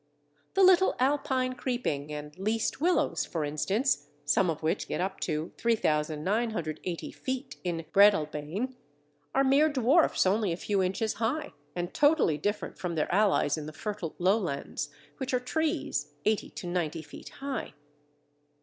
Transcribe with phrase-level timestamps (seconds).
[0.55, 5.51] The little Alpine Creeping and Least Willows, for instance, some of which get up to
[5.59, 8.73] 3980 feet in Breadalbane,
[9.35, 13.67] are mere dwarfs only a few inches high, and totally different from their allies in
[13.67, 17.75] the fertile lowlands, which are trees eighty to ninety feet high.